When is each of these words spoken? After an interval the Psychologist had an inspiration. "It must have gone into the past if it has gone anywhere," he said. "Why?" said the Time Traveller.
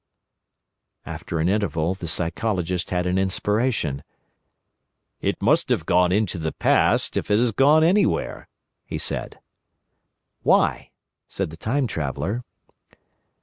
After 1.05 1.39
an 1.39 1.47
interval 1.47 1.93
the 1.93 2.07
Psychologist 2.07 2.89
had 2.89 3.05
an 3.05 3.19
inspiration. 3.19 4.03
"It 5.19 5.39
must 5.43 5.69
have 5.69 5.85
gone 5.85 6.11
into 6.11 6.39
the 6.39 6.51
past 6.51 7.17
if 7.17 7.29
it 7.29 7.37
has 7.37 7.51
gone 7.51 7.83
anywhere," 7.83 8.47
he 8.83 8.97
said. 8.97 9.37
"Why?" 10.41 10.89
said 11.27 11.51
the 11.51 11.55
Time 11.57 11.85
Traveller. 11.85 12.43